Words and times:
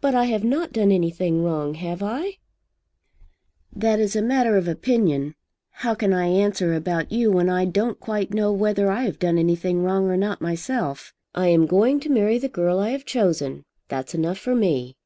"But 0.00 0.14
I 0.14 0.24
have 0.24 0.42
not 0.42 0.72
done 0.72 0.90
anything 0.90 1.42
wrong. 1.42 1.74
Have 1.74 2.02
I?" 2.02 2.38
"That 3.76 4.00
is 4.00 4.16
a 4.16 4.22
matter 4.22 4.56
of 4.56 4.66
opinion. 4.66 5.34
How 5.70 5.94
can 5.94 6.14
I 6.14 6.28
answer 6.28 6.72
about 6.72 7.12
you 7.12 7.30
when 7.30 7.50
I 7.50 7.66
don't 7.66 8.00
quite 8.00 8.32
know 8.32 8.50
whether 8.54 8.90
I 8.90 9.02
have 9.02 9.18
done 9.18 9.36
anything 9.36 9.82
wrong 9.82 10.06
or 10.08 10.16
not 10.16 10.40
myself? 10.40 11.12
I 11.34 11.48
am 11.48 11.66
going 11.66 12.00
to 12.00 12.08
marry 12.10 12.38
the 12.38 12.48
girl 12.48 12.78
I 12.78 12.88
have 12.92 13.04
chosen. 13.04 13.64
That's 13.88 14.14
enough 14.14 14.38
for 14.38 14.54
me." 14.54 14.96